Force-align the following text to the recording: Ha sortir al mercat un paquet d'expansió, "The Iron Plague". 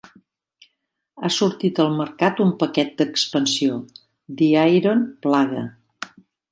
Ha 1.21 1.29
sortir 1.35 1.71
al 1.83 1.93
mercat 1.99 2.43
un 2.47 2.55
paquet 2.65 2.97
d'expansió, 3.03 3.79
"The 4.41 4.53
Iron 4.83 5.09
Plague". 5.27 5.67